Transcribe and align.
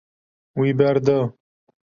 Wî 0.59 0.69
berda. 0.79 1.19